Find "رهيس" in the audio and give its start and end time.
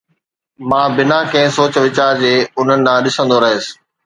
3.47-3.71